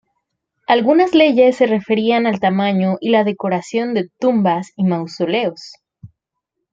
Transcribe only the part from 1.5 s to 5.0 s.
se referían al tamaño y la decoración de tumbas y